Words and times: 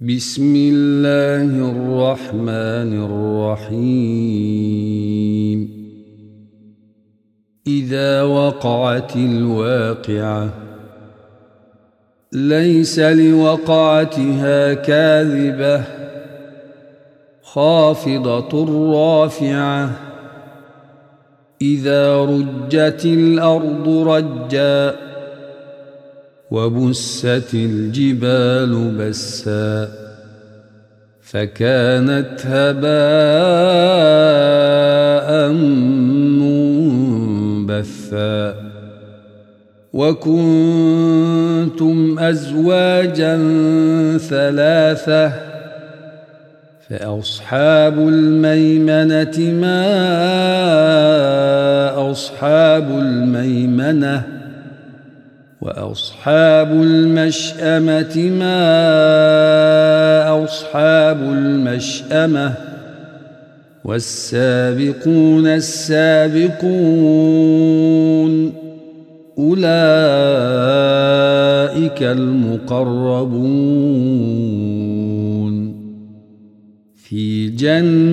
بسم 0.00 0.56
الله 0.56 1.70
الرحمن 1.70 3.04
الرحيم. 3.64 4.56
إذا 7.66 8.22
وقعت 8.22 9.16
الواقعة 9.16 10.48
ليس 12.32 12.98
لوقعتها 12.98 14.74
كاذبة 14.74 15.84
خافضة 17.42 18.66
رافعة. 18.92 19.90
إذا 21.62 22.24
رجت 22.24 23.04
الأرض 23.04 23.88
رجاً 23.88 25.15
وبست 26.50 27.54
الجبال 27.54 28.96
بسا 28.98 29.88
فكانت 31.22 32.46
هباء 32.46 32.86
منبثا 37.56 38.54
وكنتم 39.92 41.18
أزواجا 42.18 43.36
ثلاثة 44.18 45.32
فأصحاب 46.88 47.98
الميمنة 47.98 49.38
ما 49.60 49.86
أصحاب 52.10 52.90
الميمنة 52.90 54.35
وأصحاب 55.66 56.70
المشأمة 56.82 58.16
ما 58.38 58.54
أصحاب 60.44 61.20
المشأمة 61.22 62.54
والسابقون 63.84 65.46
السابقون 65.46 66.62
أولئك 69.38 69.62
المقربون 72.02 73.46
في 76.96 77.48
جنات 77.48 78.10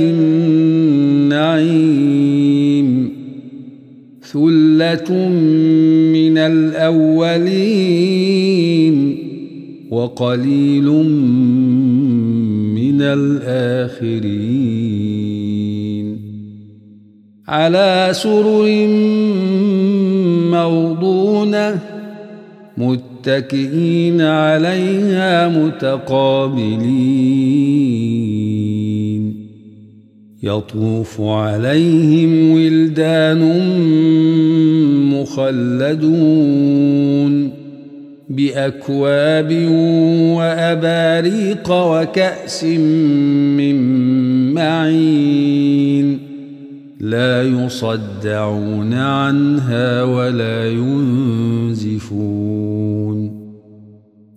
النعيم. 0.00 2.05
ثله 4.76 5.28
من 6.12 6.38
الاولين 6.38 7.96
وقليل 9.90 10.84
من 12.74 13.02
الاخرين 13.02 14.46
على 17.48 18.08
سرر 18.12 18.86
موضونه 20.50 21.78
متكئين 22.78 24.20
عليها 24.20 25.48
متقابلين 25.48 26.86
يطوف 30.42 31.20
عليهم 31.20 32.50
ولدان 32.50 33.40
مخلدون 35.20 36.86
بأكواب 38.30 39.52
وأباريق 40.36 41.70
وكأس 41.70 42.64
من 42.64 43.76
معين 44.54 46.18
لا 47.00 47.42
يصدعون 47.42 48.94
عنها 48.94 50.02
ولا 50.02 50.70
ينزفون 50.70 52.16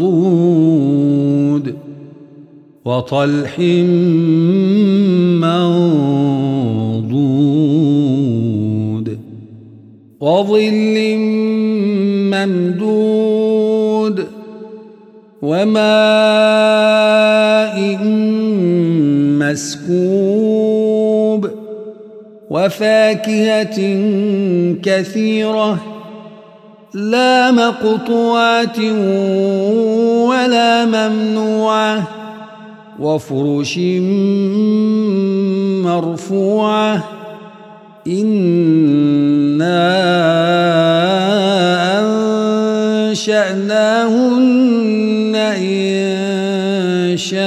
مخضود 0.00 1.74
وطلح 2.84 3.58
منضود 5.40 7.20
وظل 10.20 11.16
ممدود 12.32 14.26
وماء 15.42 15.80
مسكوب 19.40 20.70
وفاكهة 22.50 23.78
كثيرة 24.82 25.99
لا 26.94 27.50
مقطوعة 27.50 28.78
ولا 30.26 30.84
ممنوعة 30.84 32.02
وفرش 32.98 33.78
مرفوعة. 35.84 37.04
إنا 38.06 39.90
أنشأناهن 43.10 45.34
إن 45.36 47.16
شاء 47.16 47.40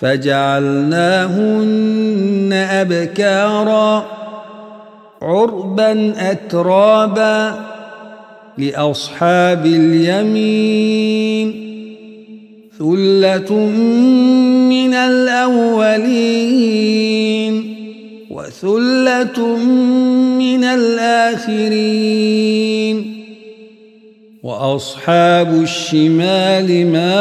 فجعلناهن 0.00 1.72
أبكارا. 2.52 4.23
عربا 5.24 6.14
اترابا 6.30 7.54
لأصحاب 8.58 9.66
اليمين. 9.66 11.64
ثلة 12.78 13.52
من 14.68 14.94
الأولين 14.94 15.94
وثلة 18.30 19.56
من 20.38 20.64
الآخرين. 20.64 21.64
وأصحاب 24.42 25.62
الشمال 25.62 26.86
ما 26.92 27.14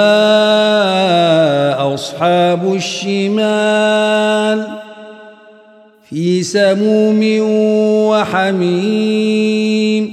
أصحاب 1.94 2.74
الشمال. 2.74 4.83
في 6.14 6.44
سموم 6.44 7.22
وحميم 8.14 10.04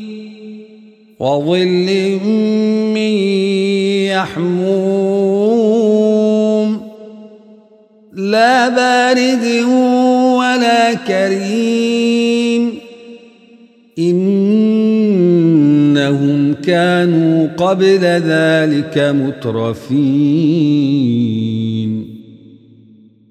وظل 1.21 2.19
من 2.95 3.13
يحموم 4.09 5.21
لا 8.13 8.69
بارد 8.69 9.45
ولا 10.39 10.95
كريم 10.95 12.79
إنهم 13.99 15.35
كانوا 16.55 17.47
قبل 17.57 18.01
ذلك 18.01 18.99
مترفين 18.99 20.61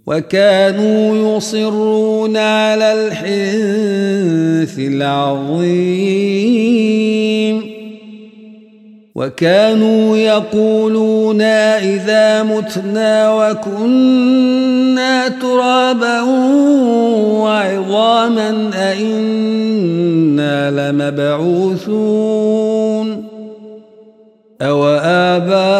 وكانوا 0.09 1.38
يصرون 1.38 2.38
على 2.38 2.94
الحنث 2.94 4.79
العظيم. 4.79 6.09
وكانوا 9.15 10.17
يقولون 10.17 11.41
إذا 11.41 12.44
متنا 12.44 13.33
وكنا 13.33 15.27
ترابا 15.27 16.21
وعظاما 17.41 18.71
أئنا 18.73 20.71
لمبعوثون. 20.91 22.19
أو 24.62 24.88
آباؤنا 25.03 25.79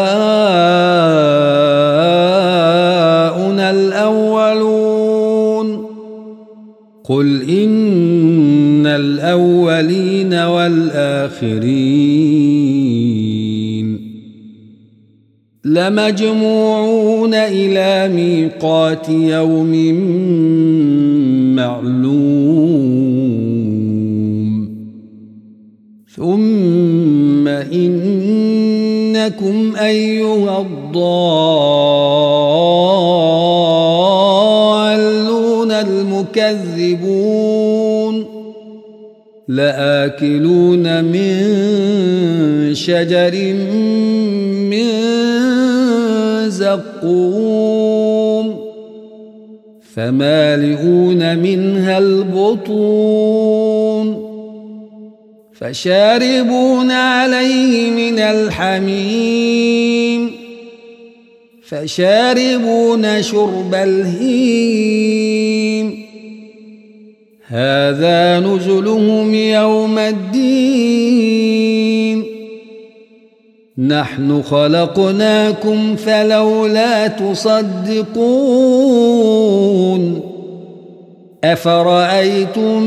قل 7.10 7.50
إن 7.50 8.86
الأولين 8.86 10.34
والآخرين 10.34 11.70
لمجموعون 15.66 17.34
إلى 17.34 18.16
ميقات 18.16 19.10
يوم 19.10 19.94
معلوم 21.56 23.00
ثم 26.16 27.48
إنكم 27.48 28.16
أيها 29.76 30.62
الضالون 30.62 32.29
المكذبون 35.72 37.60
لآكلون 39.48 41.04
من 41.04 42.76
شجر 42.76 43.54
من 44.70 44.90
زقوم 46.50 47.80
فمالئون 49.96 51.38
منها 51.38 51.98
البطون 51.98 53.50
فشاربون 55.54 56.92
عليه 56.92 57.92
من 57.92 58.20
الحميم 58.20 59.79
فشاربون 61.70 63.22
شرب 63.22 63.74
الهيم. 63.74 65.30
هذا 67.48 68.40
نزلهم 68.40 69.34
يوم 69.34 69.98
الدين. 69.98 71.40
نحن 73.88 74.42
خلقناكم 74.42 75.96
فلولا 75.96 77.08
تصدقون. 77.08 78.20
أفرأيتم 81.44 82.84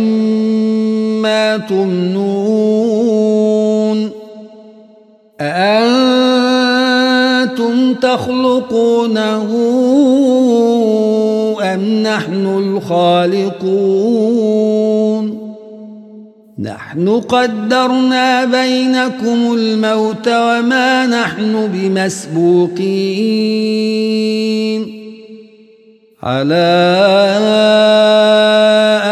ما 1.22 1.56
تمنون؟ 1.56 3.02
أأنتم 5.40 6.01
تخلقونه 8.00 9.48
أم 11.62 12.02
نحن 12.02 12.46
الخالقون؟ 12.46 13.92
نحن 16.58 17.08
قدرنا 17.08 18.44
بينكم 18.44 19.54
الموت 19.54 20.28
وما 20.28 21.06
نحن 21.06 21.68
بمسبوقين. 21.72 23.32
على 26.22 26.62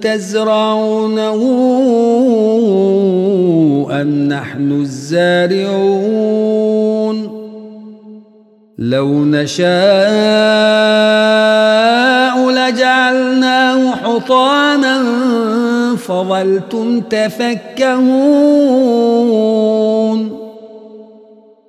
تزرعونه 0.00 1.40
أم 3.90 4.28
نحن 4.28 4.72
الزارعون؟ 4.80 6.18
لو 8.78 9.24
نشاء 9.24 9.68
لجعلناه 12.50 13.90
حطاما 13.90 15.04
فظلتم 15.96 17.00
تفكهون. 17.00 18.18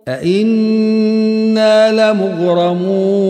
أئنا 0.07 1.91
لمغرمون. 1.91 3.29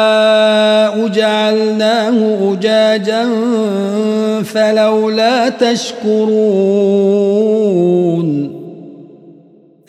جعلناه 1.07 2.49
أجاجا 2.53 3.29
فلولا 4.43 5.49
تشكرون 5.49 6.91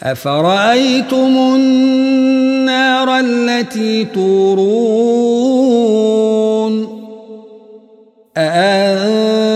أفرأيتم 0.03 1.37
النار 1.55 3.19
التي 3.19 4.05
تورون 4.05 5.33
أأنتم 8.37 9.53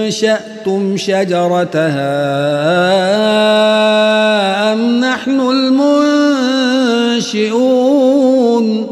أنشأتم 0.00 0.96
شجرتها 0.96 2.20
المنشئون 7.20 8.86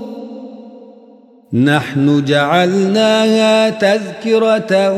نحن 1.52 2.24
جعلناها 2.24 3.70
تذكرة 3.70 4.92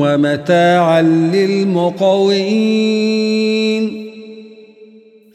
ومتاعا 0.00 1.02
للمقوين. 1.02 2.40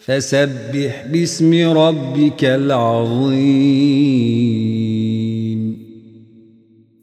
فسبح 0.05 1.05
باسم 1.11 1.77
ربك 1.77 2.43
العظيم. 2.43 3.35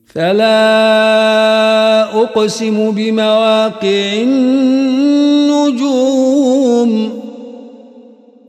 فلا 0.07 0.63
أقسم 2.23 2.91
بمواقع 2.91 4.13
النجوم 4.23 4.72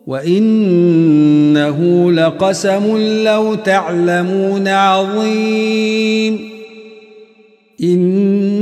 وإنه 0.07 1.79
لقسم 2.12 2.98
لو 3.24 3.55
تعلمون 3.55 4.67
عظيم 4.67 6.50
إنه 7.83 8.53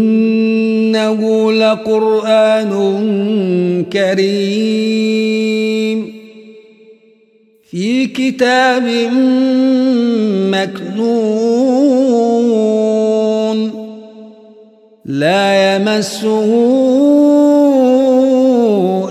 لقرآن 1.52 2.72
كريم 3.94 5.42
في 7.70 8.08
كتاب 8.08 8.84
مكنون 10.52 11.92
لا 15.06 15.76
يمسه 15.76 17.51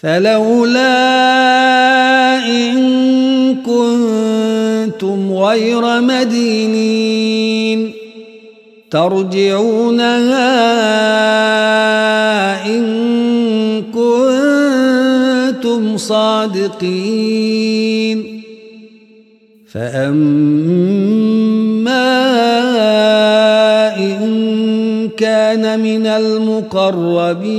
فلولا 0.00 0.98
إن 2.46 2.78
كنتم 3.66 5.32
غير 5.32 6.00
مدينين 6.00 7.92
ترجعونها 8.90 10.36
إن 12.66 12.84
كنتم 15.52 15.96
صادقين 15.96 17.38
فأما 19.72 20.78
إن 23.96 24.28
كان 25.16 25.80
من 25.80 26.06
المقربين 26.06 27.58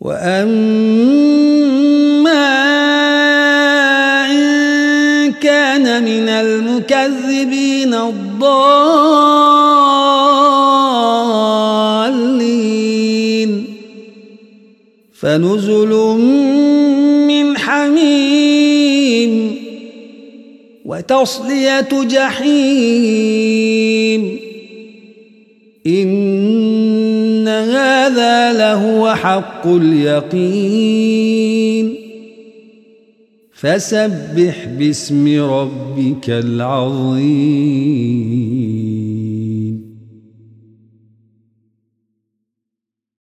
وأما 0.00 1.58
إن 4.30 5.32
كان 5.32 6.04
من 6.04 6.28
المكذبين 6.28 7.94
الضالين 7.94 8.38
فنزل 15.14 15.88
من 17.28 17.58
حميم 17.58 19.58
وتصلية 20.84 21.88
جحيم 21.92 23.48
إن 25.86 27.07
لهو 28.52 29.14
حق 29.14 29.66
اليقين. 29.66 31.28
فسبح 33.52 34.66
باسم 34.78 35.42
ربك 35.42 36.30
العظيم. 36.30 37.18